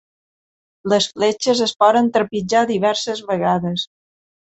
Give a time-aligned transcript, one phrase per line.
[0.93, 3.85] Les fletxes es poden trepitjar diverses vegades.